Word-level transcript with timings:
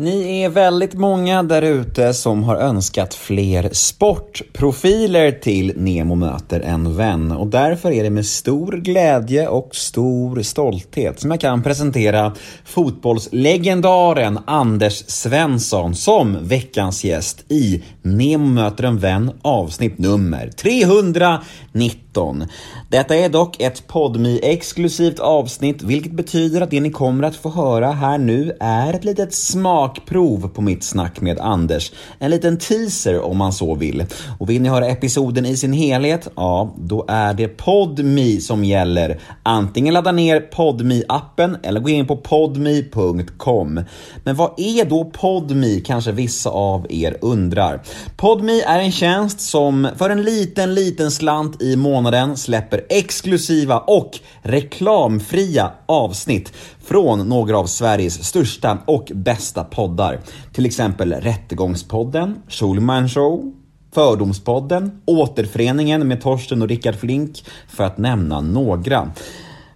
Ni 0.00 0.42
är 0.42 0.48
väldigt 0.48 0.94
många 0.94 1.42
där 1.42 1.62
ute 1.62 2.14
som 2.14 2.42
har 2.42 2.56
önskat 2.56 3.14
fler 3.14 3.68
sportprofiler 3.72 5.30
till 5.32 5.72
Nemo 5.76 6.14
möter 6.14 6.60
en 6.60 6.96
vän 6.96 7.32
och 7.32 7.46
därför 7.46 7.90
är 7.90 8.02
det 8.02 8.10
med 8.10 8.26
stor 8.26 8.72
glädje 8.72 9.48
och 9.48 9.76
stor 9.76 10.42
stolthet 10.42 11.20
som 11.20 11.30
jag 11.30 11.40
kan 11.40 11.62
presentera 11.62 12.34
fotbollslegendaren 12.64 14.38
Anders 14.46 15.04
Svensson 15.06 15.94
som 15.94 16.48
veckans 16.48 17.04
gäst 17.04 17.44
i 17.48 17.82
Nemo 18.02 18.46
möter 18.46 18.84
en 18.84 18.98
vän 18.98 19.32
avsnitt 19.42 19.98
nummer 19.98 20.50
390. 20.56 22.09
19. 22.10 22.44
Detta 22.88 23.16
är 23.16 23.28
dock 23.28 23.60
ett 23.60 23.86
podmi 23.86 24.40
exklusivt 24.42 25.18
avsnitt 25.18 25.82
vilket 25.82 26.12
betyder 26.12 26.60
att 26.60 26.70
det 26.70 26.80
ni 26.80 26.90
kommer 26.90 27.24
att 27.24 27.36
få 27.36 27.50
höra 27.50 27.92
här 27.92 28.18
nu 28.18 28.56
är 28.60 28.94
ett 28.94 29.04
litet 29.04 29.34
smakprov 29.34 30.48
på 30.48 30.62
mitt 30.62 30.84
snack 30.84 31.20
med 31.20 31.38
Anders. 31.38 31.92
En 32.18 32.30
liten 32.30 32.58
teaser 32.58 33.20
om 33.20 33.36
man 33.36 33.52
så 33.52 33.74
vill. 33.74 34.04
Och 34.38 34.50
vill 34.50 34.62
ni 34.62 34.68
höra 34.68 34.86
episoden 34.86 35.46
i 35.46 35.56
sin 35.56 35.72
helhet, 35.72 36.28
ja, 36.36 36.74
då 36.78 37.04
är 37.08 37.34
det 37.34 37.48
Podmi 37.48 38.40
som 38.40 38.64
gäller. 38.64 39.20
Antingen 39.42 39.94
ladda 39.94 40.12
ner 40.12 40.40
podmi 40.40 41.04
appen 41.08 41.56
eller 41.62 41.80
gå 41.80 41.88
in 41.88 42.06
på 42.06 42.16
podmi.com. 42.16 43.80
Men 44.24 44.36
vad 44.36 44.50
är 44.56 44.84
då 44.84 45.04
Podmi 45.04 45.82
kanske 45.86 46.12
vissa 46.12 46.50
av 46.50 46.86
er 46.90 47.16
undrar? 47.20 47.82
Podmi 48.16 48.60
är 48.60 48.78
en 48.78 48.92
tjänst 48.92 49.40
som 49.40 49.88
för 49.96 50.10
en 50.10 50.22
liten, 50.22 50.74
liten 50.74 51.10
slant 51.10 51.62
i 51.62 51.76
månaden 51.76 51.99
släpper 52.36 52.86
exklusiva 52.88 53.78
och 53.78 54.18
reklamfria 54.42 55.70
avsnitt 55.86 56.52
från 56.84 57.28
några 57.28 57.58
av 57.58 57.66
Sveriges 57.66 58.24
största 58.24 58.78
och 58.86 59.12
bästa 59.14 59.64
poddar. 59.64 60.20
Till 60.52 60.66
exempel 60.66 61.12
Rättegångspodden, 61.12 62.42
Schulman 62.48 63.08
Show, 63.08 63.52
Fördomspodden, 63.92 65.00
Återföreningen 65.04 66.08
med 66.08 66.20
Torsten 66.20 66.62
och 66.62 66.68
Rickard 66.68 66.94
Flink, 66.94 67.44
för 67.68 67.84
att 67.84 67.98
nämna 67.98 68.40
några. 68.40 69.10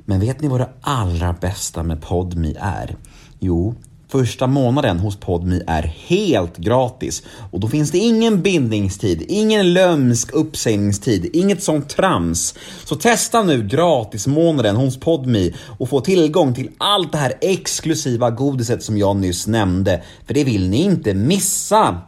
Men 0.04 0.20
vet 0.20 0.40
ni 0.40 0.48
vad 0.48 0.60
det 0.60 0.70
allra 0.80 1.32
bästa 1.32 1.82
med 1.82 2.02
Podmi 2.02 2.56
är? 2.60 2.96
Jo, 3.38 3.74
Första 4.14 4.46
månaden 4.46 4.98
hos 4.98 5.16
Podmi 5.16 5.62
är 5.66 5.82
helt 5.82 6.56
gratis 6.56 7.22
och 7.50 7.60
då 7.60 7.68
finns 7.68 7.90
det 7.90 7.98
ingen 7.98 8.42
bindningstid, 8.42 9.24
ingen 9.28 9.72
lömsk 9.72 10.32
uppsägningstid, 10.32 11.30
inget 11.32 11.62
sånt 11.62 11.88
trams. 11.88 12.54
Så 12.84 12.96
testa 12.96 13.42
nu 13.42 13.68
gratismånaden 13.68 14.76
hos 14.76 15.00
Podmi 15.00 15.54
och 15.78 15.88
få 15.88 16.00
tillgång 16.00 16.54
till 16.54 16.70
allt 16.78 17.12
det 17.12 17.18
här 17.18 17.32
exklusiva 17.40 18.30
godiset 18.30 18.82
som 18.82 18.98
jag 18.98 19.16
nyss 19.16 19.46
nämnde, 19.46 20.02
för 20.26 20.34
det 20.34 20.44
vill 20.44 20.68
ni 20.68 20.82
inte 20.82 21.14
missa. 21.14 22.00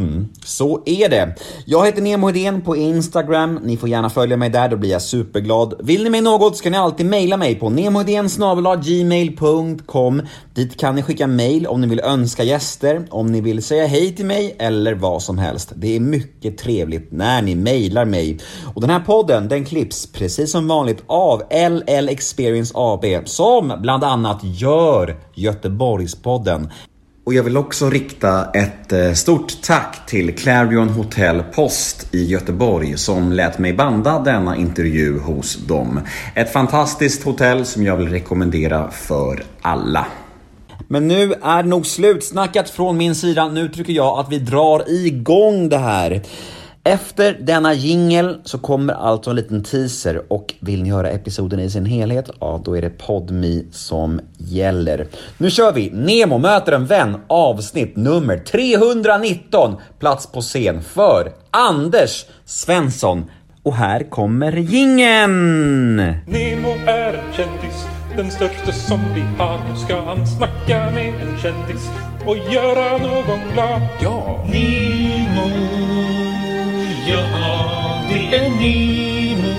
Mm, 0.00 0.28
så 0.44 0.82
är 0.86 1.08
det. 1.08 1.34
Jag 1.64 1.86
heter 1.86 2.02
Nemo 2.02 2.26
Hedén 2.26 2.60
på 2.62 2.76
Instagram. 2.76 3.60
Ni 3.62 3.76
får 3.76 3.88
gärna 3.88 4.10
följa 4.10 4.36
mig 4.36 4.50
där, 4.50 4.68
då 4.68 4.76
blir 4.76 4.90
jag 4.90 5.02
superglad. 5.02 5.74
Vill 5.80 6.04
ni 6.04 6.10
mig 6.10 6.20
något 6.20 6.56
ska 6.56 6.70
ni 6.70 6.76
alltid 6.76 7.06
mejla 7.06 7.36
mig 7.36 7.54
på 7.54 7.68
gmail.com. 8.84 10.22
Dit 10.54 10.80
kan 10.80 10.94
ni 10.94 11.02
skicka 11.02 11.26
mejl 11.26 11.66
om 11.66 11.80
ni 11.80 11.86
vill 11.86 12.00
önska 12.00 12.44
gäster, 12.44 13.06
om 13.10 13.32
ni 13.32 13.40
vill 13.40 13.62
säga 13.62 13.86
hej 13.86 14.16
till 14.16 14.26
mig 14.26 14.56
eller 14.58 14.94
vad 14.94 15.22
som 15.22 15.38
helst. 15.38 15.72
Det 15.74 15.96
är 15.96 16.00
mycket 16.00 16.58
trevligt 16.58 17.12
när 17.12 17.42
ni 17.42 17.54
mejlar 17.54 18.04
mig. 18.04 18.38
Och 18.74 18.80
den 18.80 18.90
här 18.90 19.00
podden, 19.00 19.48
den 19.48 19.64
klipps 19.64 20.06
precis 20.12 20.52
som 20.52 20.68
vanligt 20.68 21.02
av 21.06 21.42
LL 21.50 22.08
Experience 22.08 22.72
AB 22.76 23.04
som 23.24 23.72
bland 23.82 24.04
annat 24.04 24.40
gör 24.42 25.16
Göteborgspodden. 25.34 26.68
Och 27.24 27.34
jag 27.34 27.42
vill 27.42 27.56
också 27.56 27.90
rikta 27.90 28.50
ett 28.50 28.92
eh, 28.92 29.12
stort 29.12 29.62
tack 29.62 30.06
till 30.06 30.36
Clarion 30.36 30.88
Hotel 30.88 31.42
Post 31.54 32.14
i 32.14 32.24
Göteborg 32.24 32.98
som 32.98 33.32
lät 33.32 33.58
mig 33.58 33.72
banda 33.72 34.18
denna 34.18 34.56
intervju 34.56 35.18
hos 35.18 35.56
dem. 35.56 36.00
Ett 36.34 36.52
fantastiskt 36.52 37.22
hotell 37.22 37.66
som 37.66 37.84
jag 37.84 37.96
vill 37.96 38.08
rekommendera 38.08 38.90
för 38.90 39.42
alla. 39.60 40.06
Men 40.88 41.08
nu 41.08 41.34
är 41.42 41.62
nog 41.62 41.86
slutsnackat 41.86 42.70
från 42.70 42.96
min 42.96 43.14
sida. 43.14 43.48
Nu 43.48 43.68
tycker 43.68 43.92
jag 43.92 44.18
att 44.18 44.32
vi 44.32 44.38
drar 44.38 44.90
igång 44.90 45.68
det 45.68 45.78
här. 45.78 46.22
Efter 46.90 47.36
denna 47.40 47.74
jingel 47.74 48.40
så 48.44 48.58
kommer 48.58 48.94
alltså 48.94 49.30
en 49.30 49.36
liten 49.36 49.62
teaser 49.64 50.22
och 50.32 50.54
vill 50.60 50.82
ni 50.82 50.90
höra 50.90 51.10
episoden 51.10 51.60
i 51.60 51.70
sin 51.70 51.86
helhet, 51.86 52.30
ja 52.40 52.60
då 52.64 52.76
är 52.76 52.82
det 52.82 52.90
Podmi 52.90 53.66
som 53.72 54.20
gäller. 54.38 55.06
Nu 55.38 55.50
kör 55.50 55.72
vi! 55.72 55.90
Nemo 55.90 56.38
möter 56.38 56.72
en 56.72 56.86
vän 56.86 57.16
avsnitt 57.26 57.96
nummer 57.96 58.38
319, 58.38 59.76
plats 59.98 60.26
på 60.26 60.40
scen 60.40 60.82
för 60.82 61.32
Anders 61.50 62.24
Svensson. 62.44 63.24
Och 63.62 63.74
här 63.74 64.10
kommer 64.10 64.52
jingeln! 64.52 65.96
Nemo 66.26 66.70
är 66.86 67.12
en 67.12 67.32
kändis, 67.36 67.86
den 68.16 68.30
största 68.30 68.72
som 68.72 69.00
vi 69.14 69.20
har. 69.38 69.58
Nu 69.68 69.76
ska 69.76 70.00
han 70.00 70.26
snacka 70.26 70.90
med 70.94 71.14
en 71.14 71.38
kändis 71.38 71.90
och 72.26 72.36
göra 72.52 72.98
någon 72.98 73.52
glad. 73.52 73.82
Ja! 74.00 74.44
Nemo, 74.52 75.79
det 78.30 78.36
är 78.36 78.50
Nemo. 78.50 79.54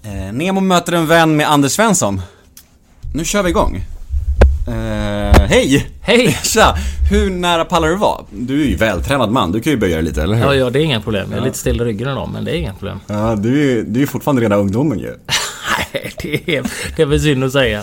Eh, 0.05 0.33
Nemo 0.33 0.61
möter 0.61 0.93
en 0.93 1.07
vän 1.07 1.37
med 1.37 1.51
Anders 1.51 1.73
Svensson. 1.73 2.23
Nu 3.15 3.25
kör 3.25 3.43
vi 3.43 3.51
igång. 3.51 3.77
Eh, 4.69 5.41
hej! 5.49 5.87
Hej! 6.03 6.39
Tja! 6.43 6.75
Hur 7.11 7.31
nära 7.31 7.65
pallar 7.65 7.89
du 7.89 7.97
vara? 7.97 8.25
Du 8.31 8.63
är 8.63 8.67
ju 8.67 8.77
vältränad 8.77 9.31
man, 9.31 9.53
du 9.53 9.61
kan 9.61 9.73
ju 9.73 9.77
böja 9.79 9.97
dig 9.97 10.05
lite, 10.05 10.23
eller 10.23 10.35
hur? 10.35 10.45
Ja, 10.45 10.55
ja, 10.55 10.71
det 10.71 10.79
är 10.79 10.85
inga 10.85 11.01
problem. 11.01 11.29
Jag 11.31 11.41
är 11.41 11.45
lite 11.45 11.59
still 11.59 11.81
i 11.81 11.85
ryggen 11.85 12.09
idag, 12.09 12.31
men 12.33 12.45
det 12.45 12.51
är 12.51 12.57
inga 12.57 12.75
problem. 12.75 13.01
Ja, 13.07 13.37
du 13.37 13.61
är 13.61 13.75
ju 13.75 13.85
du 13.85 14.03
är 14.03 14.07
fortfarande 14.07 14.43
rena 14.43 14.57
ungdomen 14.57 14.99
ju. 14.99 15.07
Nej, 15.93 16.13
det 16.23 16.57
är, 16.57 16.65
det 16.97 17.03
är 17.03 17.07
väl 17.07 17.21
synd 17.21 17.45
att 17.45 17.53
säga. 17.53 17.83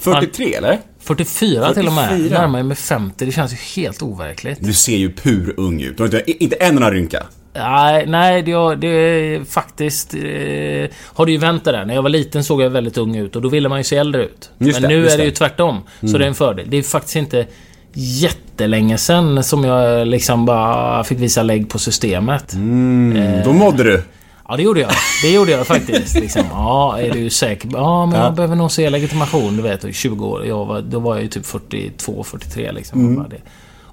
43 0.00 0.54
eller? 0.54 0.78
44 1.00 1.74
till 1.74 1.86
och 1.86 1.92
med. 1.92 2.08
44. 2.08 2.40
Närmare 2.40 2.62
med 2.62 2.78
50. 2.78 3.24
Det 3.24 3.32
känns 3.32 3.52
ju 3.52 3.82
helt 3.82 4.02
overkligt. 4.02 4.58
Du 4.60 4.72
ser 4.72 4.96
ju 4.96 5.12
pur 5.12 5.54
ung 5.56 5.82
ut. 5.82 5.96
Du 5.96 6.02
har 6.02 6.06
inte, 6.08 6.44
inte 6.44 6.56
en 6.56 6.76
enda 6.76 6.90
rynka. 6.90 7.22
Nej, 7.54 8.06
nej 8.06 8.42
det, 8.42 8.76
det 8.76 8.88
är 8.88 9.44
faktiskt... 9.44 10.14
Eh, 10.14 10.90
har 11.04 11.26
det 11.26 11.32
ju 11.32 11.38
vänt 11.38 11.64
det 11.64 11.72
där. 11.72 11.84
När 11.84 11.94
jag 11.94 12.02
var 12.02 12.10
liten 12.10 12.44
såg 12.44 12.62
jag 12.62 12.70
väldigt 12.70 12.98
ung 12.98 13.16
ut 13.16 13.36
och 13.36 13.42
då 13.42 13.48
ville 13.48 13.68
man 13.68 13.78
ju 13.78 13.84
se 13.84 13.96
äldre 13.96 14.24
ut. 14.24 14.50
Just 14.58 14.80
Men 14.80 14.90
det, 14.90 14.96
nu 14.96 15.08
är 15.08 15.18
det 15.18 15.24
ju 15.24 15.30
tvärtom. 15.30 15.82
Så 16.00 16.18
det 16.18 16.24
är 16.24 16.28
en 16.28 16.34
fördel. 16.34 16.66
Det 16.70 16.76
är 16.76 16.82
faktiskt 16.82 17.16
inte 17.16 17.46
jättelänge 17.92 18.98
sen 18.98 19.44
som 19.44 19.64
jag 19.64 20.08
liksom 20.08 20.46
bara 20.46 21.04
fick 21.04 21.18
visa 21.18 21.42
lägg 21.42 21.68
på 21.68 21.78
systemet. 21.78 22.52
Mm, 22.52 23.44
då 23.44 23.52
mådde 23.52 23.84
du. 23.84 24.02
Ja, 24.50 24.56
det 24.56 24.62
gjorde 24.62 24.80
jag. 24.80 24.90
Det 25.22 25.30
gjorde 25.32 25.50
jag 25.50 25.66
faktiskt. 25.66 26.14
Liksom. 26.14 26.42
Ja, 26.50 26.98
är 26.98 27.10
du 27.12 27.30
säker? 27.30 27.68
Ja, 27.72 28.06
men 28.06 28.20
jag 28.20 28.34
behöver 28.34 28.56
nog 28.56 28.70
se 28.72 28.90
legitimation. 28.90 29.56
Du 29.56 29.62
vet, 29.62 29.94
20 29.94 30.26
år. 30.26 30.46
Jag 30.46 30.64
var, 30.66 30.80
då 30.82 30.98
var 30.98 31.14
jag 31.14 31.22
ju 31.22 31.28
typ 31.28 31.46
42, 31.46 32.24
43 32.24 32.72
liksom. 32.72 33.00
Mm. 33.00 33.16
Bara 33.16 33.28
det. 33.28 33.40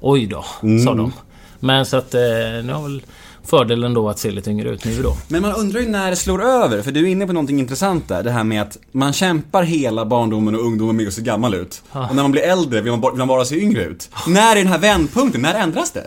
Oj 0.02 0.26
då, 0.26 0.46
sa 0.86 0.94
de. 0.94 1.14
Men 1.60 1.86
så 1.86 1.98
att 1.98 2.14
eh, 2.14 2.20
nu 2.64 2.74
har 2.74 2.84
väl 2.84 3.02
fördelen 3.46 3.94
då 3.94 4.10
att 4.10 4.20
se 4.20 4.32
lite 4.32 4.50
yngre 4.52 4.70
ut 4.70 4.86
nu 4.86 5.02
då. 5.02 5.14
Men 5.28 5.42
man 5.42 5.54
undrar 5.56 5.80
ju 5.82 5.90
när 5.90 6.10
det 6.10 6.16
slår 6.16 6.44
över, 6.44 6.82
för 6.82 6.92
du 6.92 7.02
är 7.08 7.12
inne 7.12 7.28
på 7.28 7.34
någonting 7.34 7.60
intressant 7.60 8.08
där. 8.08 8.24
Det 8.24 8.32
här 8.32 8.44
med 8.44 8.62
att 8.62 8.78
man 8.92 9.14
kämpar 9.14 9.64
hela 9.64 10.06
barndomen 10.06 10.56
och 10.56 10.62
ungdomen 10.62 10.96
med 10.96 11.08
att 11.08 11.14
se 11.14 11.22
gammal 11.22 11.54
ut. 11.54 11.82
Och 11.92 12.16
när 12.16 12.22
man 12.24 12.32
blir 12.32 12.42
äldre 12.42 12.82
vill 12.82 12.92
man, 12.92 13.02
bara- 13.02 13.12
vill 13.12 13.18
man 13.20 13.28
bara 13.28 13.46
se 13.46 13.56
yngre 13.64 13.84
ut. 13.84 14.10
När 14.28 14.52
är 14.52 14.56
den 14.56 14.68
här 14.68 14.80
vändpunkten? 14.80 15.42
När 15.42 15.54
ändras 15.54 15.92
det? 15.92 16.04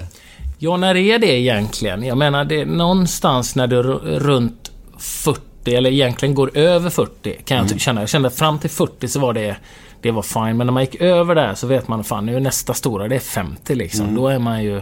Ja, 0.62 0.76
när 0.76 0.96
är 0.96 1.18
det 1.18 1.26
egentligen? 1.40 2.02
Jag 2.02 2.18
menar, 2.18 2.44
det 2.44 2.60
är 2.60 2.66
någonstans 2.66 3.56
när 3.56 3.66
du 3.66 3.78
är 3.78 3.82
ru- 3.82 4.18
runt 4.18 4.70
40, 4.98 5.74
eller 5.74 5.90
egentligen 5.90 6.34
går 6.34 6.50
över 6.58 6.90
40, 6.90 7.32
kan 7.44 7.56
jag 7.56 7.68
ty- 7.68 7.78
känna. 7.78 8.00
Jag 8.02 8.08
kände 8.08 8.30
fram 8.30 8.58
till 8.58 8.70
40 8.70 9.08
så 9.08 9.20
var 9.20 9.32
det, 9.32 9.56
det 10.02 10.10
var 10.10 10.22
fine. 10.22 10.56
Men 10.56 10.66
när 10.66 10.72
man 10.72 10.82
gick 10.82 10.94
över 11.00 11.34
där 11.34 11.54
så 11.54 11.66
vet 11.66 11.88
man, 11.88 12.04
fan 12.04 12.26
nu 12.26 12.36
är 12.36 12.40
nästa 12.40 12.74
stora, 12.74 13.08
det 13.08 13.14
är 13.14 13.18
50 13.20 13.74
liksom. 13.74 14.06
Då 14.14 14.28
är 14.28 14.38
man 14.38 14.64
ju, 14.64 14.80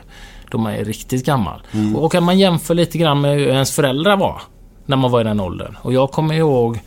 då 0.51 0.59
är 0.59 0.63
man 0.63 0.75
ju 0.79 0.85
riktigt 0.85 1.27
gammal. 1.27 1.63
Och 1.97 2.13
kan 2.13 2.23
man 2.25 2.39
jämför 2.39 2.75
lite 2.75 2.99
grann 2.99 3.21
med 3.21 3.37
hur 3.37 3.47
ens 3.49 3.73
föräldrar 3.75 4.17
var, 4.17 4.41
när 4.87 4.97
man 4.97 5.11
var 5.11 5.21
i 5.21 5.25
den 5.25 5.41
åldern. 5.41 5.77
Och 5.83 5.93
jag 5.93 6.11
kommer 6.11 6.35
ihåg 6.35 6.81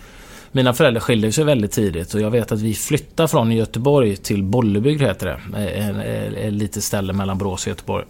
mina 0.51 0.73
föräldrar 0.73 1.01
skilde 1.01 1.31
sig 1.31 1.43
väldigt 1.43 1.71
tidigt 1.71 2.13
och 2.13 2.21
jag 2.21 2.31
vet 2.31 2.51
att 2.51 2.61
vi 2.61 2.73
flyttade 2.73 3.27
från 3.27 3.51
Göteborg 3.51 4.15
till 4.15 4.43
Bollebygd 4.43 5.01
heter 5.01 5.25
det. 5.25 6.39
Ett 6.47 6.53
litet 6.53 6.83
ställe 6.83 7.13
mellan 7.13 7.37
Borås 7.37 7.63
och 7.65 7.69
Göteborg. 7.69 8.05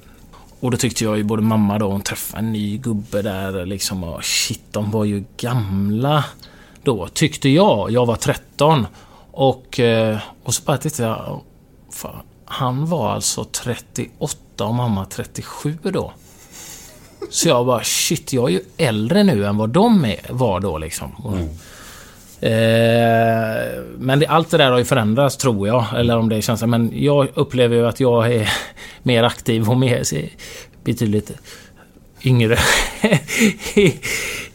Och 0.62 0.72
då 0.72 0.78
tyckte 0.78 1.04
jag 1.04 1.18
ju 1.18 1.24
både 1.24 1.42
mamma 1.42 1.80
då, 1.80 1.92
hon 1.92 2.02
träffade 2.02 2.40
en 2.44 2.52
ny 2.52 2.78
gubbe 2.78 3.22
där 3.22 3.66
liksom 3.66 4.04
och 4.04 4.24
shit, 4.24 4.62
de 4.72 4.92
var 4.92 5.06
ju 5.06 5.24
gamla 5.38 6.26
då, 6.84 7.08
tyckte 7.08 7.50
jag. 7.50 7.92
Jag 7.92 8.06
var 8.06 8.16
13. 8.16 8.88
Och, 9.32 9.80
eh, 9.80 10.18
och 10.44 10.54
så 10.54 10.64
bara 10.64 10.78
tittade 10.78 11.10
jag, 11.10 11.42
fan, 11.92 12.24
han 12.46 12.86
var 12.86 13.10
alltså 13.10 13.44
38 13.44 14.66
och 14.66 14.76
mamma 14.76 15.06
37 15.06 15.78
då. 15.84 16.14
Så 17.30 17.48
jag 17.48 17.66
bara 17.66 17.84
shit, 17.84 18.34
jag 18.34 18.50
är 18.50 18.54
ju 18.54 18.64
äldre 18.78 19.24
nu 19.24 19.46
än 19.46 19.58
vad 19.58 19.70
de 19.70 20.06
är, 20.06 20.20
var 20.30 20.60
då 20.60 20.78
liksom. 20.78 21.12
Mm 21.26 21.50
men 23.98 24.20
det, 24.20 24.28
allt 24.28 24.52
det 24.52 24.58
där 24.58 24.72
har 24.72 24.78
ju 24.78 24.86
förändrats 24.86 25.38
tror 25.38 25.68
jag. 25.68 25.86
Eller 25.96 26.18
om 26.18 26.30
det 26.30 26.42
känslan. 26.42 26.70
Men 26.70 26.92
jag 26.94 27.28
upplever 27.34 27.76
ju 27.76 27.88
att 27.88 28.00
jag 28.00 28.34
är 28.34 28.50
mer 29.04 29.24
aktiv 29.24 29.70
och 29.70 29.78
mer, 29.78 30.04
betydligt 30.84 31.32
yngre 32.24 32.58
i, 33.76 33.94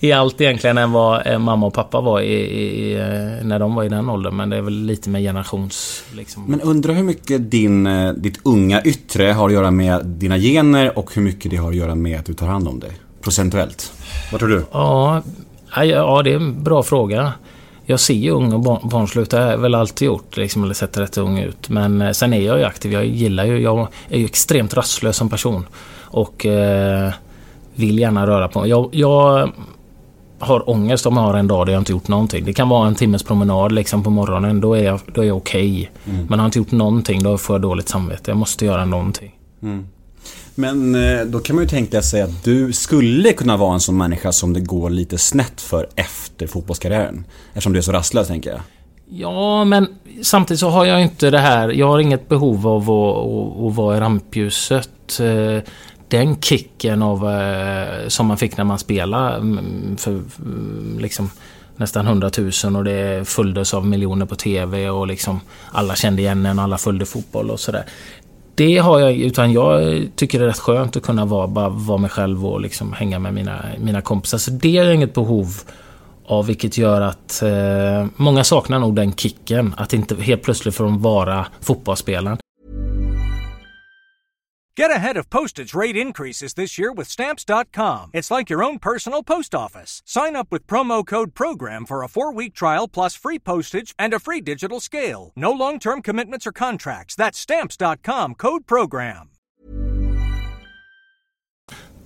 i 0.01 0.13
allt 0.13 0.41
egentligen 0.41 0.79
än 0.79 0.93
vad 0.93 1.27
eh, 1.27 1.39
mamma 1.39 1.67
och 1.67 1.75
pappa 1.75 2.01
var 2.01 2.21
i, 2.21 2.35
i, 2.35 2.95
eh, 2.95 3.47
när 3.47 3.59
de 3.59 3.75
var 3.75 3.85
i 3.85 3.89
den 3.89 4.09
åldern. 4.09 4.37
Men 4.37 4.51
det 4.51 4.57
är 4.57 4.63
väl 4.63 4.83
lite 4.83 5.11
med 5.11 5.23
generations... 5.23 6.05
Liksom. 6.15 6.45
Men 6.49 6.61
undrar 6.61 6.95
hur 6.95 7.03
mycket 7.03 7.51
din, 7.51 7.87
eh, 7.87 8.13
ditt 8.13 8.41
unga 8.43 8.83
yttre 8.83 9.25
har 9.25 9.47
att 9.47 9.53
göra 9.53 9.71
med 9.71 10.07
dina 10.07 10.39
gener 10.39 10.99
och 10.99 11.15
hur 11.15 11.23
mycket 11.23 11.51
det 11.51 11.57
har 11.57 11.71
att 11.71 11.77
göra 11.77 11.95
med 11.95 12.19
att 12.19 12.27
du 12.27 12.35
tar 12.35 12.47
hand 12.47 12.69
om 12.69 12.81
dig? 12.81 12.91
Procentuellt. 13.21 13.93
Vad 14.33 14.41
tror 14.41 14.51
du? 14.51 14.65
Ja, 14.73 15.23
ja, 15.85 16.23
det 16.23 16.33
är 16.33 16.37
en 16.37 16.65
bra 16.65 16.83
fråga. 16.83 17.33
Jag 17.89 18.01
ser 18.01 18.15
ju 18.15 18.31
ung 18.31 18.53
och 18.53 18.61
barn, 18.61 18.89
barnslig 18.89 19.23
ut. 19.23 19.31
Det 19.31 19.39
har 19.39 19.51
jag 19.51 19.59
väl 19.59 19.75
alltid 19.75 20.07
gjort. 20.07 20.37
Liksom, 20.37 20.65
eller 20.65 20.75
sett 20.75 20.97
rätt 20.97 21.19
ung 21.19 21.39
ut. 21.39 21.69
Men 21.69 22.03
eh, 22.03 22.11
sen 22.11 22.33
är 22.33 22.41
jag 22.41 22.59
ju 22.59 22.65
aktiv. 22.65 22.93
Jag 22.93 23.07
gillar 23.07 23.45
ju... 23.45 23.59
Jag 23.59 23.89
är 24.09 24.19
ju 24.19 24.25
extremt 24.25 24.75
rastlös 24.75 25.17
som 25.17 25.31
person. 25.31 25.67
Och 26.01 26.47
eh, 26.47 27.13
vill 27.75 27.99
gärna 27.99 28.27
röra 28.27 28.49
på 28.49 28.61
mig. 28.61 28.71
Jag, 28.71 28.89
jag 28.93 29.51
har 30.39 30.71
ångest 30.71 31.07
om 31.07 31.17
jag 31.17 31.23
har 31.23 31.35
en 31.35 31.47
dag 31.47 31.67
där 31.67 31.73
jag 31.73 31.81
inte 31.81 31.93
gjort 31.93 32.09
någonting. 32.09 32.45
Det 32.45 32.53
kan 32.53 32.69
vara 32.69 32.87
en 32.87 32.95
timmes 32.95 33.23
promenad 33.23 33.73
liksom 33.73 34.03
på 34.03 34.11
morgonen. 34.11 34.61
Då 34.61 34.75
är 34.75 34.85
jag, 34.85 35.01
då 35.07 35.21
är 35.21 35.27
jag 35.27 35.37
okej. 35.37 35.91
Men 36.29 36.39
har 36.39 36.45
jag 36.45 36.49
inte 36.49 36.59
gjort 36.59 36.71
någonting, 36.71 37.23
då 37.23 37.39
får 37.39 37.55
jag 37.55 37.61
dåligt 37.61 37.89
samvete. 37.89 38.31
Jag 38.31 38.39
måste 38.39 38.65
göra 38.65 38.85
någonting. 38.85 39.33
Men 40.59 40.95
eh, 40.95 41.25
då 41.27 41.39
kan 41.39 41.57
man 41.57 41.65
ju 41.65 41.69
tänka 41.69 42.03
sig 42.03 42.23
att 42.23 42.45
du 42.45 42.73
skulle 42.73 43.33
kunna 43.33 43.57
vara 43.57 43.75
en 43.75 43.81
sån 43.81 43.97
människa 43.97 44.33
som 44.33 44.53
det 44.53 44.61
går 44.61 44.91
lite 44.91 45.19
snett 45.19 45.61
för 45.61 45.89
efter 45.97 46.47
fotbollskarriären. 46.47 47.25
Eftersom 47.49 47.73
du 47.73 47.79
är 47.79 47.83
så 47.83 47.93
rastlös 47.93 48.29
tänker 48.29 48.51
jag. 48.51 48.61
Ja, 49.11 49.65
men 49.65 49.89
samtidigt 50.23 50.61
så 50.61 50.69
har 50.69 50.85
jag 50.85 51.03
inte 51.03 51.31
det 51.31 51.39
här... 51.39 51.69
Jag 51.69 51.89
har 51.89 51.99
inget 51.99 52.29
behov 52.29 52.67
av 52.67 52.91
att, 52.91 53.17
att, 53.17 53.67
att 53.67 53.77
vara 53.77 53.97
i 53.97 54.01
rampljuset. 54.01 55.21
Eh, 55.21 55.63
den 56.09 56.41
kicken 56.41 57.03
av, 57.03 57.31
eh, 57.31 58.09
som 58.09 58.27
man 58.27 58.37
fick 58.37 58.57
när 58.57 58.65
man 58.65 58.79
spelade 58.79 59.37
mm, 59.37 59.97
för 59.97 60.11
mm, 60.11 60.99
liksom 60.99 61.31
nästan 61.77 62.07
100 62.07 62.31
000 62.65 62.77
och 62.77 62.85
det 62.85 63.29
följdes 63.29 63.75
av 63.75 63.87
miljoner 63.87 64.27
på 64.27 64.35
TV 64.37 64.91
och 64.91 65.07
liksom 65.07 65.41
alla 65.73 65.95
kände 65.95 66.23
igen 66.23 66.47
en, 66.47 66.59
alla 66.59 66.79
följde 66.79 67.07
fotboll 67.07 67.51
och 67.51 67.61
sådär. 67.61 67.85
Det 68.57 68.79
har 68.79 69.01
jag 69.01 69.13
utan 69.17 69.53
jag 69.53 70.03
tycker 70.17 70.39
det 70.39 70.45
är 70.45 70.49
rätt 70.49 70.59
skönt 70.59 70.97
att 70.97 71.03
kunna 71.03 71.25
vara, 71.25 71.47
bara 71.47 71.69
vara 71.69 71.99
mig 71.99 72.11
själv 72.11 72.47
och 72.47 72.61
liksom 72.61 72.93
hänga 72.93 73.19
med 73.19 73.35
mina, 73.35 73.65
mina 73.79 74.01
kompisar. 74.01 74.39
Så 74.39 74.51
det 74.51 74.79
är 74.79 74.91
inget 74.91 75.15
behov 75.15 75.47
av 76.27 76.47
vilket 76.47 76.79
gör 76.79 77.01
att 77.01 77.43
eh, 77.43 78.07
många 78.17 78.45
saknar 78.45 78.79
nog 78.79 78.95
den 78.95 79.13
kicken. 79.13 79.75
Att 79.77 79.93
inte 79.93 80.15
helt 80.15 80.43
plötsligt 80.43 80.75
få 80.75 80.85
vara 80.87 81.47
fotbollsspelaren. 81.61 82.39
Get 84.79 84.91
ahead 84.91 85.17
of 85.17 85.31
postage 85.31 85.73
rate 85.73 85.97
increases 85.97 86.53
this 86.53 86.77
year 86.77 86.93
with 86.93 87.09
Stamps.com. 87.09 88.11
It's 88.13 88.31
like 88.31 88.51
your 88.51 88.63
own 88.63 88.79
personal 88.79 89.23
post 89.23 89.55
office. 89.55 90.03
Sign 90.05 90.37
up 90.37 90.53
with 90.53 90.67
promo 90.67 91.03
code 91.07 91.35
PROGRAM 91.35 91.87
for 91.87 92.03
a 92.03 92.09
four 92.09 92.31
week 92.35 92.55
trial 92.55 92.87
plus 92.87 93.17
free 93.17 93.39
postage 93.39 93.95
and 93.99 94.13
a 94.13 94.19
free 94.19 94.43
digital 94.43 94.81
scale. 94.81 95.33
No 95.35 95.51
long 95.53 95.79
term 95.79 96.03
commitments 96.03 96.47
or 96.47 96.53
contracts. 96.53 97.17
That's 97.17 97.39
Stamps.com 97.39 98.35
code 98.35 98.67
PROGRAM. 98.67 99.31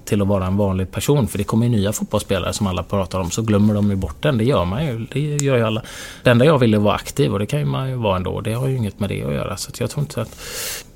till 0.04 0.22
att 0.22 0.28
vara 0.28 0.46
en 0.46 0.56
vanlig 0.56 0.90
person. 0.90 1.28
För 1.28 1.38
det 1.38 1.44
kommer 1.44 1.66
ju 1.66 1.72
nya 1.72 1.92
fotbollsspelare 1.92 2.52
som 2.52 2.66
alla 2.66 2.82
pratar 2.82 3.20
om, 3.20 3.30
så 3.30 3.42
glömmer 3.42 3.74
de 3.74 3.90
ju 3.90 3.96
bort 3.96 4.22
den. 4.22 4.38
Det 4.38 4.44
gör 4.44 4.64
man 4.64 4.86
ju. 4.86 5.06
Det 5.12 5.20
gör 5.20 5.56
ju 5.56 5.66
alla. 5.66 5.82
Det 6.22 6.30
enda 6.30 6.44
jag 6.44 6.58
ville 6.58 6.78
var 6.78 6.94
aktiv 6.94 7.32
och 7.32 7.38
det 7.38 7.46
kan 7.46 7.60
ju 7.60 7.66
man 7.66 7.88
ju 7.88 7.94
vara 7.94 8.16
ändå. 8.16 8.40
Det 8.40 8.52
har 8.52 8.68
ju 8.68 8.76
inget 8.76 9.00
med 9.00 9.08
det 9.08 9.24
att 9.24 9.34
göra. 9.34 9.56
Så 9.56 9.68
att 9.68 9.80
jag 9.80 9.90
tror 9.90 10.02
inte 10.02 10.22
att... 10.22 10.38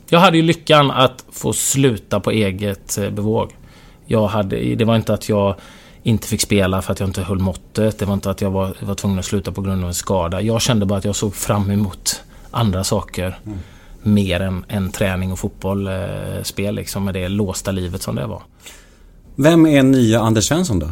Jag 0.08 0.18
hade 0.18 0.37
ju 0.37 0.42
lyckan 0.42 0.90
att 0.90 1.25
få 1.32 1.52
sluta 1.52 2.20
på 2.20 2.30
eget 2.30 2.99
eh, 2.99 3.11
bevåg. 3.11 3.56
Jag 4.06 4.26
hade, 4.26 4.75
det 4.75 4.84
var 4.84 4.96
inte 4.96 5.14
att 5.14 5.28
jag 5.28 5.54
inte 6.02 6.28
fick 6.28 6.40
spela 6.40 6.82
för 6.82 6.92
att 6.92 7.00
jag 7.00 7.08
inte 7.08 7.23
höll 7.23 7.38
måttet. 7.38 7.99
Det 7.99 8.04
var 8.04 8.14
inte 8.14 8.30
att 8.30 8.40
jag 8.40 8.50
var, 8.50 8.75
var 8.80 8.94
tvungen 8.94 9.18
att 9.18 9.25
sluta 9.25 9.52
på 9.52 9.61
grund 9.61 9.82
av 9.82 9.88
en 9.88 9.94
skada. 9.94 10.40
Jag 10.40 10.62
kände 10.62 10.87
bara 10.87 10.99
att 10.99 11.04
jag 11.04 11.16
såg 11.16 11.34
fram 11.34 11.70
emot 11.70 12.20
andra 12.50 12.84
saker. 12.84 13.38
Mer 14.02 14.40
än, 14.40 14.64
än 14.68 14.90
träning 14.90 15.32
och 15.32 15.38
fotboll, 15.38 15.87
eh, 15.87 16.42
spel 16.42 16.75
liksom, 16.75 17.04
med 17.04 17.14
det 17.14 17.28
låsta 17.28 17.70
livet 17.70 18.02
som 18.02 18.16
det 18.16 18.26
var. 18.26 18.42
Vem 19.37 19.66
är 19.66 19.82
nya 19.82 20.20
Anders 20.20 20.44
Svensson 20.44 20.78
då? 20.78 20.87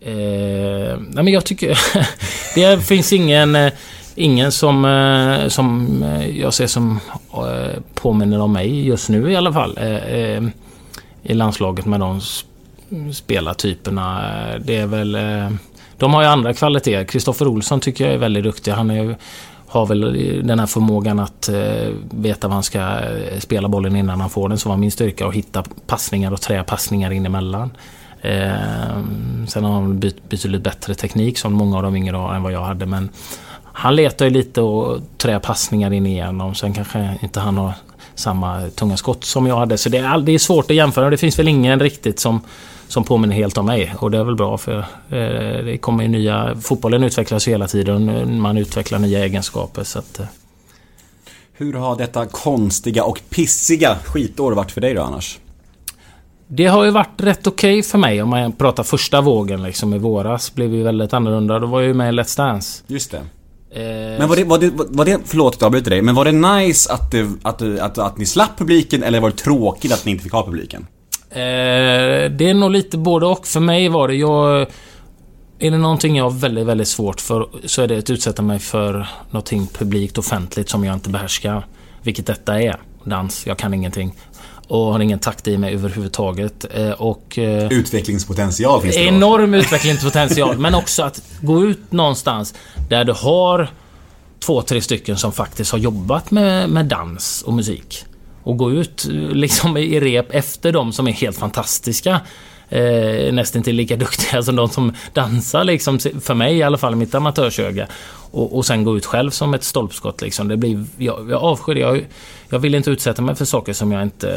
Eh, 0.00 0.98
nej 0.98 1.24
men 1.24 1.28
jag 1.28 1.44
tycker... 1.44 1.78
det 2.54 2.80
finns 2.80 3.12
ingen... 3.12 3.56
Ingen 4.16 4.52
som, 4.52 4.84
eh, 4.84 5.48
som 5.48 6.02
eh, 6.02 6.40
jag 6.40 6.54
ser 6.54 6.66
som 6.66 7.00
eh, 7.32 7.80
påminner 7.94 8.40
om 8.40 8.52
mig 8.52 8.86
just 8.86 9.08
nu 9.08 9.32
i 9.32 9.36
alla 9.36 9.52
fall. 9.52 9.78
I 11.22 11.34
landslaget 11.34 11.86
med 11.86 12.00
de 12.00 12.20
spelartyperna. 13.12 14.22
Det 14.64 14.76
är 14.76 14.86
väl... 14.86 15.18
De 15.96 16.14
har 16.14 16.22
ju 16.22 16.28
andra 16.28 16.54
kvaliteter. 16.54 17.04
Kristoffer 17.04 17.48
Olsson 17.48 17.80
tycker 17.80 18.04
jag 18.04 18.14
är 18.14 18.18
väldigt 18.18 18.44
duktig. 18.44 18.72
Han 18.72 18.90
är 18.90 19.16
har 19.66 19.86
väl 19.86 20.00
den 20.46 20.58
här 20.58 20.66
förmågan 20.66 21.18
att 21.20 21.50
veta 22.10 22.48
vad 22.48 22.54
han 22.54 22.62
ska 22.62 22.98
spela 23.38 23.68
bollen 23.68 23.96
innan 23.96 24.20
han 24.20 24.30
får 24.30 24.48
den. 24.48 24.58
Som 24.58 24.70
var 24.70 24.76
min 24.76 24.90
styrka. 24.90 25.26
Och 25.26 25.34
hitta 25.34 25.64
passningar 25.86 26.32
och 26.32 26.40
träpassningar 26.40 27.10
in 27.10 27.26
emellan. 27.26 27.70
Eh, 28.24 29.02
sen 29.46 29.64
har 29.64 29.72
han 29.72 30.00
betydligt 30.00 30.62
bättre 30.62 30.94
teknik 30.94 31.38
som 31.38 31.52
många 31.52 31.76
av 31.76 31.82
de 31.82 31.96
yngre 31.96 32.16
har 32.16 32.34
än 32.34 32.42
vad 32.42 32.52
jag 32.52 32.64
hade. 32.64 32.86
Men 32.86 33.08
han 33.76 33.96
letar 33.96 34.24
ju 34.24 34.30
lite 34.30 34.60
och 34.60 35.00
trä 35.18 35.40
passningar 35.40 35.92
in 35.92 36.06
igenom. 36.06 36.54
Sen 36.54 36.72
kanske 36.72 37.18
inte 37.22 37.40
han 37.40 37.56
har 37.56 37.72
samma 38.14 38.68
tunga 38.70 38.96
skott 38.96 39.24
som 39.24 39.46
jag 39.46 39.56
hade. 39.56 39.78
Så 39.78 39.88
det 39.88 39.98
är, 39.98 40.18
det 40.18 40.32
är 40.32 40.38
svårt 40.38 40.70
att 40.70 40.76
jämföra. 40.76 41.10
Det 41.10 41.16
finns 41.16 41.38
väl 41.38 41.48
ingen 41.48 41.80
riktigt 41.80 42.20
som, 42.20 42.40
som 42.88 43.04
påminner 43.04 43.34
helt 43.34 43.58
om 43.58 43.66
mig. 43.66 43.94
Och 43.98 44.10
det 44.10 44.18
är 44.18 44.24
väl 44.24 44.36
bra 44.36 44.58
för 44.58 44.78
eh, 44.78 45.64
det 45.64 45.78
kommer 45.80 46.04
ju 46.04 46.08
nya... 46.08 46.56
Fotbollen 46.60 47.04
utvecklas 47.04 47.48
ju 47.48 47.52
hela 47.52 47.68
tiden. 47.68 48.40
Man 48.40 48.58
utvecklar 48.58 48.98
nya 48.98 49.24
egenskaper. 49.24 49.84
Så 49.84 49.98
att, 49.98 50.20
eh, 50.20 50.26
Hur 51.52 51.72
har 51.72 51.96
detta 51.96 52.26
konstiga 52.26 53.04
och 53.04 53.20
pissiga 53.30 53.96
skitår 54.04 54.52
varit 54.52 54.70
för 54.70 54.80
dig 54.80 54.94
då 54.94 55.02
annars? 55.02 55.38
Det 56.46 56.66
har 56.66 56.84
ju 56.84 56.90
varit 56.90 57.22
rätt 57.22 57.46
okej 57.46 57.82
för 57.82 57.98
mig 57.98 58.22
om 58.22 58.28
man 58.28 58.52
pratar 58.52 58.82
första 58.82 59.20
vågen 59.20 59.62
liksom 59.62 59.94
i 59.94 59.98
våras. 59.98 60.54
Blev 60.54 60.74
ju 60.74 60.82
väldigt 60.82 61.12
annorlunda. 61.12 61.58
Då 61.58 61.66
var 61.66 61.80
jag 61.80 61.88
ju 61.88 61.94
med 61.94 62.14
i 62.14 62.16
Let's 62.16 62.36
Dance. 62.36 62.82
Just 62.86 63.10
det. 63.10 63.20
Eh, 63.74 64.18
Men 64.18 64.28
var 64.28 64.36
det, 64.36 64.44
var 64.44 64.58
det, 64.58 64.70
var 64.74 65.04
det 65.04 65.20
förlåt 65.24 65.54
att 65.54 65.60
jag 65.60 65.66
avbryter 65.66 65.90
dig, 65.90 66.02
men 66.02 66.14
var 66.14 66.24
det 66.24 66.32
nice 66.32 66.92
att, 66.92 67.10
det, 67.10 67.28
att, 67.42 67.62
att, 67.62 67.98
att 67.98 68.18
ni 68.18 68.26
slapp 68.26 68.58
publiken 68.58 69.02
eller 69.02 69.20
var 69.20 69.30
det 69.30 69.36
tråkigt 69.36 69.92
att 69.92 70.04
ni 70.04 70.12
inte 70.12 70.24
fick 70.24 70.32
ha 70.32 70.46
publiken? 70.46 70.86
Eh, 71.30 72.30
det 72.30 72.48
är 72.50 72.54
nog 72.54 72.70
lite 72.70 72.98
både 72.98 73.26
och. 73.26 73.46
För 73.46 73.60
mig 73.60 73.88
var 73.88 74.08
det, 74.08 74.14
jag... 74.14 74.66
Är 75.58 75.70
det 75.70 75.78
någonting 75.78 76.16
jag 76.16 76.24
har 76.24 76.30
väldigt, 76.30 76.66
väldigt 76.66 76.88
svårt 76.88 77.20
för 77.20 77.48
så 77.64 77.82
är 77.82 77.86
det 77.88 77.98
att 77.98 78.10
utsätta 78.10 78.42
mig 78.42 78.58
för 78.58 79.08
någonting 79.30 79.66
publikt 79.66 80.18
offentligt 80.18 80.68
som 80.68 80.84
jag 80.84 80.94
inte 80.94 81.10
behärskar. 81.10 81.66
Vilket 82.02 82.26
detta 82.26 82.62
är. 82.62 82.76
Dans. 83.04 83.46
Jag 83.46 83.58
kan 83.58 83.74
ingenting. 83.74 84.14
Och 84.68 84.78
har 84.92 85.00
ingen 85.00 85.18
takt 85.18 85.48
i 85.48 85.58
mig 85.58 85.74
överhuvudtaget. 85.74 86.64
Eh, 86.74 86.90
och... 86.90 87.38
eh, 87.38 87.72
Utvecklingspotential 87.72 88.82
finns 88.82 88.94
det 88.94 89.02
då. 89.02 89.08
Enorm 89.08 89.54
utvecklingspotential. 89.54 90.58
men 90.58 90.74
också 90.74 91.02
att 91.02 91.22
gå 91.40 91.64
ut 91.64 91.92
någonstans 91.92 92.54
där 92.88 93.04
du 93.04 93.12
har 93.12 93.70
två, 94.40 94.62
tre 94.62 94.80
stycken 94.80 95.16
som 95.16 95.32
faktiskt 95.32 95.72
har 95.72 95.78
jobbat 95.78 96.30
med, 96.30 96.70
med 96.70 96.86
dans 96.86 97.42
och 97.42 97.52
musik. 97.52 98.04
Och 98.42 98.56
gå 98.56 98.70
ut 98.70 99.04
eh, 99.04 99.12
liksom 99.14 99.76
i 99.76 100.00
rep 100.00 100.26
efter 100.30 100.72
dem 100.72 100.92
som 100.92 101.08
är 101.08 101.12
helt 101.12 101.38
fantastiska. 101.38 102.20
Eh, 102.74 103.32
nästan 103.32 103.60
inte 103.60 103.72
lika 103.72 103.96
duktiga 103.96 104.42
som 104.42 104.56
de 104.56 104.68
som 104.68 104.92
dansar 105.12 105.64
liksom, 105.64 105.98
för 105.98 106.34
mig 106.34 106.56
i 106.56 106.62
alla 106.62 106.78
fall, 106.78 106.96
mitt 106.96 107.14
amatörsöga. 107.14 107.86
Och, 108.30 108.56
och 108.56 108.66
sen 108.66 108.84
gå 108.84 108.96
ut 108.96 109.06
själv 109.06 109.30
som 109.30 109.54
ett 109.54 109.64
stolpskott 109.64 110.22
liksom. 110.22 110.48
Det 110.48 110.56
blir, 110.56 110.84
jag, 110.98 111.30
jag 111.30 111.42
avskyr 111.42 111.74
det. 111.74 111.80
Jag, 111.80 112.04
jag 112.48 112.58
vill 112.58 112.74
inte 112.74 112.90
utsätta 112.90 113.22
mig 113.22 113.34
för 113.34 113.44
saker 113.44 113.72
som 113.72 113.92
jag 113.92 114.02
inte, 114.02 114.28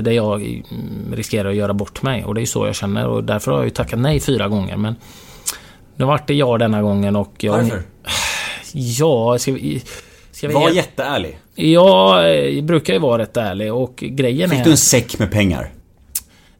där 0.00 0.12
jag 0.12 0.42
mm, 0.42 1.14
riskerar 1.14 1.50
att 1.50 1.56
göra 1.56 1.74
bort 1.74 2.02
mig. 2.02 2.24
Och 2.24 2.34
det 2.34 2.40
är 2.40 2.46
så 2.46 2.66
jag 2.66 2.74
känner 2.74 3.06
och 3.06 3.24
därför 3.24 3.50
har 3.50 3.58
jag 3.58 3.64
ju 3.64 3.70
tackat 3.70 3.98
nej 3.98 4.20
fyra 4.20 4.48
gånger. 4.48 4.76
Men 4.76 4.96
nu 5.96 6.04
vart 6.04 6.26
det 6.26 6.34
ja 6.34 6.58
denna 6.58 6.82
gången 6.82 7.16
och 7.16 7.34
jag... 7.38 7.52
Varför? 7.52 7.82
Ja, 8.72 9.38
ska 9.38 9.52
vi... 9.52 9.82
Ska 10.32 10.48
vi 10.48 10.54
Var 10.54 10.70
jätteärlig. 10.70 11.38
Jag 11.54 12.30
eh, 12.56 12.64
brukar 12.64 12.92
ju 12.92 12.98
vara 12.98 13.22
rätt 13.22 13.36
ärlig 13.36 13.74
och 13.74 13.96
grejen 13.96 14.50
Fick 14.50 14.58
är... 14.60 14.64
du 14.64 14.70
en 14.70 14.76
säck 14.76 15.18
med 15.18 15.30
pengar? 15.30 15.70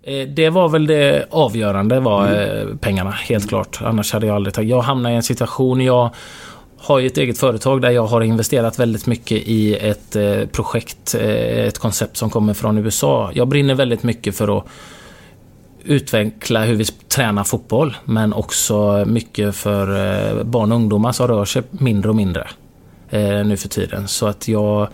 Eh, 0.06 0.28
Det 0.28 0.50
var 0.50 0.68
väl 0.68 0.86
det 0.86 1.26
avgörande 1.30 2.00
var 2.00 2.26
eh, 2.26 2.76
pengarna, 2.80 3.10
helt 3.10 3.48
klart. 3.48 3.78
Annars 3.82 4.12
hade 4.12 4.26
jag 4.26 4.36
aldrig 4.36 4.54
tagit... 4.54 4.70
Jag 4.70 4.80
hamnade 4.82 5.12
i 5.12 5.16
en 5.16 5.22
situation, 5.22 5.80
jag 5.80 6.10
har 6.78 6.98
ju 6.98 7.06
ett 7.06 7.18
eget 7.18 7.38
företag 7.38 7.82
där 7.82 7.90
jag 7.90 8.06
har 8.06 8.20
investerat 8.20 8.78
väldigt 8.78 9.06
mycket 9.06 9.38
i 9.48 9.74
ett 9.74 10.16
eh, 10.16 10.46
projekt, 10.52 11.14
ett 11.14 11.78
koncept 11.78 12.16
som 12.16 12.30
kommer 12.30 12.54
från 12.54 12.78
USA. 12.78 13.30
Jag 13.34 13.48
brinner 13.48 13.74
väldigt 13.74 14.02
mycket 14.02 14.36
för 14.36 14.58
att 14.58 14.64
utveckla 15.84 16.64
hur 16.64 16.74
vi 16.74 16.84
tränar 16.84 17.44
fotboll, 17.44 17.96
men 18.04 18.32
också 18.32 19.04
mycket 19.06 19.56
för 19.56 20.44
barn 20.44 20.72
och 20.72 20.76
ungdomar 20.76 21.12
som 21.12 21.28
rör 21.28 21.44
sig 21.44 21.62
mindre 21.70 22.08
och 22.08 22.16
mindre 22.16 22.48
nu 23.44 23.56
för 23.56 23.68
tiden. 23.68 24.08
Så 24.08 24.26
att 24.26 24.48
jag 24.48 24.88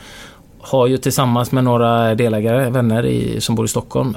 har 0.61 0.87
ju 0.87 0.97
tillsammans 0.97 1.53
med 1.53 1.65
några 1.65 2.15
delägare, 2.15 2.71
vänner 2.71 3.07
i, 3.07 3.41
som 3.41 3.55
bor 3.55 3.65
i 3.65 3.69
Stockholm, 3.69 4.17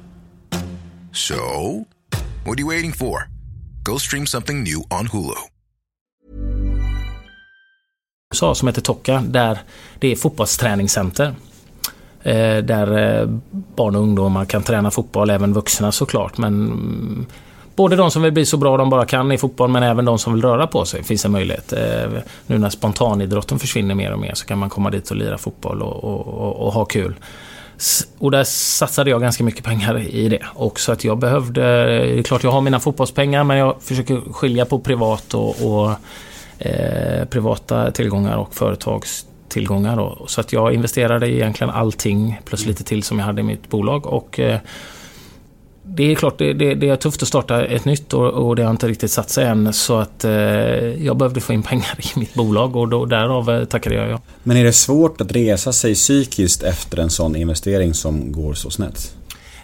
So, 1.13 1.35
what 2.45 2.57
are 2.57 2.61
you 2.61 2.69
waiting 2.69 2.93
for? 2.93 3.27
Go 3.83 3.99
stream 3.99 4.25
something 4.25 4.63
new 4.63 4.99
on 4.99 5.07
Hulu. 5.07 5.35
USA 8.33 8.55
som 8.55 8.67
heter 8.67 8.81
Toka, 8.81 9.23
där 9.27 9.59
det 9.99 10.11
är 10.11 10.15
fotbollsträningscenter. 10.15 11.35
Eh, 12.23 12.57
där 12.57 13.19
eh, 13.21 13.27
barn 13.75 13.95
och 13.95 14.01
ungdomar 14.01 14.45
kan 14.45 14.63
träna 14.63 14.91
fotboll, 14.91 15.29
även 15.29 15.53
vuxna 15.53 15.91
såklart. 15.91 16.37
Men 16.37 16.53
mm, 16.53 17.25
både 17.75 17.95
de 17.95 18.11
som 18.11 18.21
vill 18.21 18.31
bli 18.31 18.45
så 18.45 18.57
bra 18.57 18.77
de 18.77 18.89
bara 18.89 19.05
kan 19.05 19.31
i 19.31 19.37
fotboll, 19.37 19.69
men 19.69 19.83
även 19.83 20.05
de 20.05 20.19
som 20.19 20.33
vill 20.33 20.41
röra 20.41 20.67
på 20.67 20.85
sig 20.85 21.03
finns 21.03 21.25
en 21.25 21.31
möjlighet. 21.31 21.73
Eh, 21.73 22.11
nu 22.47 22.57
när 22.57 22.69
spontanidrotten 22.69 23.59
försvinner 23.59 23.95
mer 23.95 24.13
och 24.13 24.19
mer 24.19 24.33
så 24.33 24.45
kan 24.45 24.57
man 24.59 24.69
komma 24.69 24.89
dit 24.89 25.11
och 25.11 25.17
lira 25.17 25.37
fotboll 25.37 25.81
och, 25.81 26.03
och, 26.03 26.27
och, 26.27 26.67
och 26.67 26.73
ha 26.73 26.85
kul. 26.85 27.15
Och 28.17 28.31
där 28.31 28.43
satsade 28.43 29.09
jag 29.09 29.21
ganska 29.21 29.43
mycket 29.43 29.63
pengar 29.63 29.99
i 29.99 30.29
det. 30.29 30.41
också. 30.55 30.91
att 30.91 31.03
jag 31.03 31.17
behövde... 31.17 31.61
Det 31.61 32.19
är 32.19 32.23
klart 32.23 32.43
jag 32.43 32.51
har 32.51 32.61
mina 32.61 32.79
fotbollspengar 32.79 33.43
men 33.43 33.57
jag 33.57 33.81
försöker 33.81 34.33
skilja 34.33 34.65
på 34.65 34.79
privat 34.79 35.33
och, 35.33 35.49
och 35.61 35.91
eh, 36.59 37.25
privata 37.25 37.91
tillgångar 37.91 38.37
och 38.37 38.55
företagstillgångar. 38.55 39.95
Då. 39.95 40.25
Så 40.27 40.41
att 40.41 40.53
jag 40.53 40.73
investerade 40.73 41.27
i 41.27 41.35
egentligen 41.35 41.73
allting 41.73 42.41
plus 42.45 42.65
lite 42.65 42.83
till 42.83 43.03
som 43.03 43.19
jag 43.19 43.25
hade 43.25 43.41
i 43.41 43.43
mitt 43.43 43.69
bolag. 43.69 44.05
Och 44.05 44.39
eh, 44.39 44.59
det 45.95 46.11
är 46.11 46.15
klart, 46.15 46.37
det, 46.37 46.53
det, 46.53 46.75
det 46.75 46.89
är 46.89 46.95
tufft 46.95 47.21
att 47.21 47.27
starta 47.27 47.65
ett 47.65 47.85
nytt 47.85 48.13
och, 48.13 48.27
och 48.27 48.55
det 48.55 48.63
har 48.63 48.71
inte 48.71 48.87
riktigt 48.87 49.11
satt 49.11 49.29
sig 49.29 49.45
än. 49.45 49.73
Så 49.73 49.97
att 49.97 50.23
eh, 50.23 50.31
jag 51.05 51.17
behövde 51.17 51.41
få 51.41 51.53
in 51.53 51.63
pengar 51.63 51.97
i 51.99 52.19
mitt 52.19 52.33
bolag 52.33 52.75
och 52.75 52.87
då, 52.87 53.05
därav 53.05 53.49
eh, 53.49 53.65
tackade 53.65 53.95
jag 53.95 54.09
ja. 54.09 54.21
Men 54.43 54.57
är 54.57 54.63
det 54.63 54.73
svårt 54.73 55.21
att 55.21 55.31
resa 55.31 55.73
sig 55.73 55.95
psykiskt 55.95 56.63
efter 56.63 56.97
en 56.97 57.09
sån 57.09 57.35
investering 57.35 57.93
som 57.93 58.31
går 58.31 58.53
så 58.53 58.69
snett? 58.69 59.15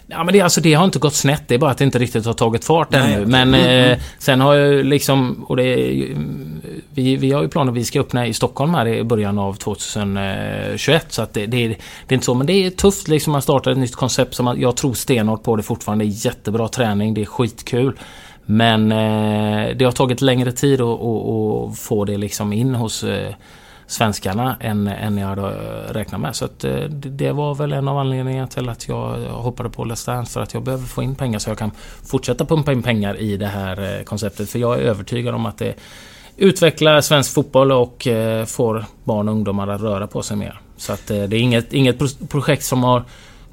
Ja, 0.10 0.24
men 0.24 0.34
det, 0.34 0.42
alltså, 0.42 0.62
det 0.62 0.74
har 0.74 0.86
inte 0.86 1.00
gått 1.00 1.14
snett. 1.16 1.44
Det 1.48 1.56
är 1.56 1.60
bara 1.60 1.72
att 1.72 1.78
det 1.78 1.84
inte 1.84 2.00
riktigt 2.00 2.26
har 2.26 2.34
tagit 2.34 2.66
fart 2.66 2.92
Nej, 2.92 3.14
ännu. 3.14 3.26
Men 3.26 3.54
Mm, 3.54 3.92
eh, 3.92 3.98
sen 4.20 4.42
har 4.42 4.56
jag 4.56 4.86
liksom... 4.86 5.46
Och 5.48 5.58
det 5.58 6.02
mm, 6.12 6.57
vi, 6.98 7.16
vi 7.16 7.32
har 7.32 7.42
ju 7.42 7.48
planer 7.48 7.72
vi 7.72 7.86
ska 7.86 8.00
öppna 8.00 8.28
i 8.28 8.34
Stockholm 8.34 8.74
här 8.74 8.88
i 8.88 9.04
början 9.04 9.40
av 9.40 9.54
2021. 9.54 11.04
Eh, 11.04 11.10
så 11.10 11.22
att 11.22 11.34
det, 11.34 11.46
det, 11.46 11.66
är, 11.66 11.70
det 11.70 11.76
är 12.08 12.14
inte 12.14 12.26
så. 12.26 12.34
Men 12.34 12.48
det 12.48 12.54
är 12.54 12.70
tufft 12.70 13.08
liksom. 13.08 13.32
Man 13.32 13.42
startar 13.42 13.72
ett 13.72 13.78
nytt 13.78 13.96
koncept 13.96 14.36
som 14.36 14.46
man, 14.46 14.62
jag 14.62 14.78
tror 14.78 14.94
stenhårt 14.94 15.44
på 15.44 15.56
det 15.56 15.64
fortfarande. 15.64 16.06
Det 16.06 16.10
är 16.10 16.26
jättebra 16.26 16.68
träning. 16.68 17.14
Det 17.14 17.22
är 17.22 17.26
skitkul. 17.26 18.00
Men 18.46 18.92
eh, 18.92 19.76
det 19.76 19.86
har 19.86 19.92
tagit 19.92 20.22
längre 20.22 20.52
tid 20.52 20.82
att, 20.82 21.02
att, 21.02 21.28
att 21.28 21.80
få 21.80 22.06
det 22.06 22.18
liksom 22.18 22.54
in 22.54 22.76
hos 22.76 23.04
eh, 23.04 23.34
svenskarna 23.88 24.58
än, 24.60 24.88
än 24.88 25.18
jag 25.18 25.28
hade 25.28 25.42
eh, 25.42 25.94
räknat 25.94 26.22
med. 26.22 26.36
Så 26.36 26.46
att, 26.46 26.64
eh, 26.64 26.74
det, 26.74 27.10
det 27.10 27.32
var 27.32 27.56
väl 27.56 27.74
en 27.74 27.88
av 27.88 27.98
anledningarna 27.98 28.48
till 28.48 28.70
att 28.70 28.88
jag 28.88 29.18
hoppade 29.30 29.70
på 29.70 29.86
Let's 29.86 30.06
Dance. 30.06 30.32
För 30.32 30.42
att 30.42 30.54
jag 30.54 30.64
behöver 30.64 30.86
få 30.86 31.04
in 31.04 31.16
pengar 31.16 31.40
så 31.40 31.50
jag 31.50 31.58
kan 31.58 31.72
fortsätta 32.04 32.46
pumpa 32.46 32.72
in 32.72 32.84
pengar 32.84 33.20
i 33.20 33.38
det 33.38 33.48
här 33.48 33.98
eh, 33.98 34.04
konceptet. 34.04 34.50
För 34.50 34.60
jag 34.60 34.76
är 34.76 34.82
övertygad 34.82 35.36
om 35.36 35.46
att 35.46 35.58
det 35.58 35.76
utvecklar 36.38 37.02
svensk 37.02 37.34
fotboll 37.34 37.72
och 37.72 38.08
eh, 38.08 38.46
får 38.46 38.86
barn 39.04 39.28
och 39.28 39.34
ungdomar 39.36 39.68
att 39.68 39.82
röra 39.82 40.08
på 40.08 40.22
sig 40.24 40.38
mer. 40.38 40.60
Så 40.78 40.94
att 40.94 41.12
eh, 41.12 41.24
det 41.24 41.36
är 41.38 41.40
inget, 41.40 41.74
inget 41.74 42.00
pro- 42.00 42.28
projekt 42.30 42.64
som 42.66 42.84
har 42.84 43.04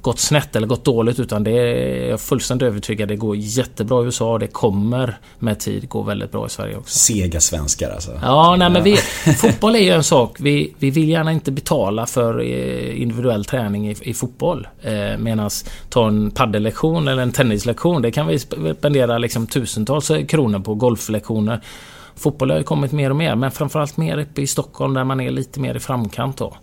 gått 0.01 0.19
snett 0.19 0.57
eller 0.57 0.67
gått 0.67 0.85
dåligt 0.85 1.21
utan 1.21 1.45
det 1.45 1.51
är 1.51 2.09
jag 2.11 2.21
fullständigt 2.21 2.67
övertygad. 2.67 3.09
Det 3.09 3.17
går 3.17 3.37
jättebra 3.37 4.03
i 4.03 4.05
USA 4.05 4.39
det 4.39 4.47
kommer 4.47 5.19
med 5.39 5.61
tid 5.61 5.89
gå 5.89 6.03
väldigt 6.03 6.33
bra 6.33 6.47
i 6.47 6.51
Sverige 6.51 6.77
också. 6.77 6.99
Sega 6.99 7.41
svenskar 7.41 7.91
alltså. 7.91 8.11
Ja, 8.23 8.57
nej 8.59 8.71
men 8.71 8.83
vi, 8.83 8.97
fotboll 9.37 9.75
är 9.77 9.81
ju 9.81 9.91
en 9.91 10.05
sak. 10.05 10.37
Vi, 10.41 10.75
vi 10.79 10.91
vill 10.91 11.09
gärna 11.09 11.33
inte 11.33 11.53
betala 11.53 12.07
för 12.07 12.41
eh, 12.41 13.03
individuell 13.03 13.45
träning 13.45 13.91
i, 13.91 13.97
i 14.03 14.15
fotboll. 14.15 14.69
Eh, 14.83 15.19
Medan 15.19 15.51
ta 15.89 16.09
en 16.09 16.31
paddellektion 16.31 17.09
eller 17.09 17.23
en 17.23 17.33
tennislektion, 17.33 18.03
det 18.03 18.11
kan 18.11 18.27
vi 18.27 18.37
sp- 18.37 18.75
spendera 18.79 19.19
liksom 19.19 19.47
tusentals 19.47 20.11
kronor 20.29 20.59
på 20.59 20.75
golflektioner. 20.75 21.61
Fotboll 22.17 22.51
har 22.51 22.59
ju 22.59 22.65
kommit 22.65 22.93
mer 22.93 23.11
och 23.11 23.17
mer, 23.17 23.35
men 23.35 23.51
framförallt 23.51 23.97
mer 23.97 24.19
uppe 24.19 24.43
i 24.43 24.47
Stockholm 24.47 24.95
där 24.95 25.05
man 25.05 25.21
är 25.21 25.31
lite 25.31 25.61
mer 25.61 25.75
i 25.75 25.81
framkant 25.81 26.37
då. 26.37 26.57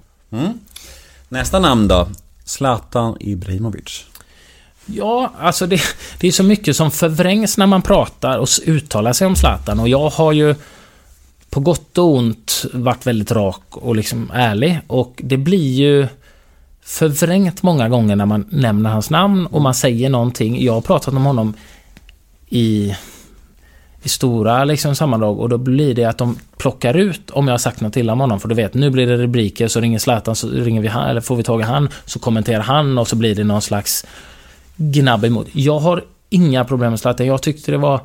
Nästa 1.30 1.60
namn 1.60 1.88
då? 1.88 2.08
Zlatan 2.46 3.18
Ibrahimovic. 3.20 4.06
Ja, 4.86 5.32
alltså 5.40 5.68
det, 5.68 5.82
det 6.20 6.28
är 6.28 6.32
så 6.32 6.44
mycket 6.44 6.76
som 6.76 6.92
förvrängs 6.92 7.58
när 7.58 7.68
man 7.68 7.82
pratar 7.82 8.38
och 8.38 8.48
uttalar 8.66 9.14
sig 9.14 9.28
om 9.28 9.36
Zlatan 9.36 9.80
och 9.80 9.90
jag 9.90 10.10
har 10.10 10.32
ju 10.32 10.56
på 11.50 11.60
gott 11.60 11.98
och 11.98 12.16
ont 12.16 12.66
varit 12.74 13.08
väldigt 13.08 13.32
rak 13.32 13.64
och 13.70 13.96
liksom 13.96 14.32
ärlig 14.34 14.80
och 14.88 15.22
det 15.24 15.38
blir 15.38 15.74
ju 15.74 16.08
förvrängt 16.82 17.64
många 17.64 17.90
gånger 17.90 18.16
när 18.16 18.26
man 18.26 18.46
nämner 18.50 18.90
hans 18.90 19.10
namn 19.10 19.46
och 19.46 19.62
man 19.62 19.74
säger 19.74 20.10
någonting. 20.10 20.64
Jag 20.64 20.74
har 20.74 20.82
pratat 20.82 21.14
om 21.14 21.26
honom 21.26 21.54
i, 22.50 22.96
i 24.04 24.10
stora 24.10 24.64
liksom 24.64 24.96
sammandrag 24.96 25.40
och 25.40 25.50
då 25.50 25.58
blir 25.58 25.96
det 25.96 26.06
att 26.06 26.18
de 26.18 26.38
plockar 26.58 26.98
ut 26.98 27.30
om 27.30 27.48
jag 27.48 27.54
har 27.54 27.58
sagt 27.58 27.82
något 27.82 27.98
illa 27.98 28.14
om 28.14 28.20
honom. 28.20 28.40
För 28.40 28.48
du 28.48 28.56
vet, 28.56 28.74
nu 28.74 28.90
blir 28.90 29.08
det 29.08 29.18
rubriker 29.18 29.68
så 29.68 29.80
ringer 29.80 30.00
Zlatan 30.00 30.36
så 30.36 30.50
ringer 30.50 30.82
vi 30.82 30.88
han, 30.88 31.10
eller 31.10 31.22
får 31.22 31.36
vi 31.36 31.44
tag 31.44 31.62
i 31.62 31.64
han 31.64 31.90
så 32.06 32.20
kommenterar 32.20 32.62
han 32.62 32.98
och 32.98 33.08
så 33.08 33.16
blir 33.16 33.36
det 33.36 33.44
någon 33.44 33.62
slags 33.62 34.06
gnabb 34.76 35.26
emot. 35.26 35.48
Jag 35.52 35.80
har 35.80 36.04
inga 36.30 36.66
problem 36.66 36.90
med 36.90 37.00
Zlatan. 37.00 37.28
Jag 37.28 37.42
tyckte 37.42 37.72
det 37.72 37.78
var 37.78 38.02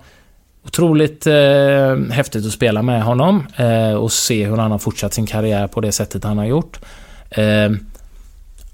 otroligt 0.67 1.27
eh, 1.27 1.97
häftigt 2.11 2.47
att 2.47 2.53
spela 2.53 2.83
med 2.83 3.03
honom 3.03 3.47
eh, 3.57 3.93
och 3.93 4.13
se 4.13 4.47
hur 4.47 4.57
han 4.57 4.71
har 4.71 4.79
fortsatt 4.79 5.15
sin 5.15 5.27
karriär 5.27 5.67
på 5.67 5.81
det 5.81 5.93
sättet 5.93 6.25
han 6.25 6.39
har 6.39 6.45
gjort. 6.45 6.81
Eh, 7.31 7.71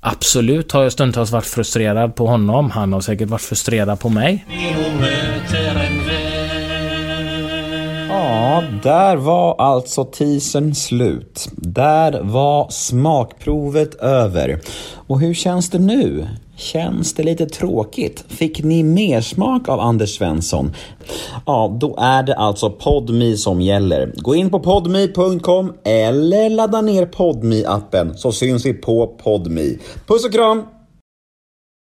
absolut 0.00 0.72
har 0.72 0.82
jag 0.82 0.92
stundtals 0.92 1.30
varit 1.30 1.46
frustrerad 1.46 2.14
på 2.14 2.26
honom. 2.26 2.70
Han 2.70 2.92
har 2.92 3.00
säkert 3.00 3.28
varit 3.28 3.42
frustrerad 3.42 4.00
på 4.00 4.08
mig. 4.08 4.44
Ja, 8.22 8.62
där 8.82 9.16
var 9.16 9.54
alltså 9.58 10.04
teasern 10.04 10.74
slut. 10.74 11.48
Där 11.56 12.20
var 12.22 12.70
smakprovet 12.70 13.94
över. 13.94 14.60
Och 15.06 15.20
hur 15.20 15.34
känns 15.34 15.70
det 15.70 15.78
nu? 15.78 16.28
Känns 16.56 17.14
det 17.14 17.22
lite 17.22 17.46
tråkigt? 17.46 18.24
Fick 18.28 18.62
ni 18.64 18.82
mer 18.82 19.20
smak 19.20 19.68
av 19.68 19.80
Anders 19.80 20.16
Svensson? 20.16 20.72
Ja, 21.46 21.76
då 21.80 21.96
är 21.98 22.22
det 22.22 22.36
alltså 22.36 22.70
Podmi 22.70 23.36
som 23.36 23.60
gäller. 23.60 24.12
Gå 24.16 24.34
in 24.34 24.50
på 24.50 24.60
podmi.com 24.60 25.72
eller 25.84 26.50
ladda 26.50 26.80
ner 26.80 27.06
podmi 27.06 27.64
appen 27.64 28.16
så 28.16 28.32
syns 28.32 28.66
vi 28.66 28.74
på 28.74 29.06
Podmi. 29.06 29.78
Puss 30.06 30.24
och 30.24 30.32
kram! 30.32 30.62